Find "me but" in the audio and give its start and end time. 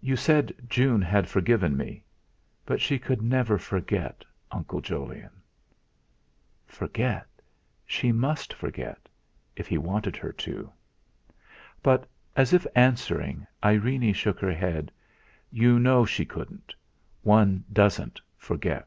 1.76-2.80